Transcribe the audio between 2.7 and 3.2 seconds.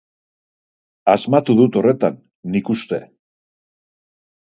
uste.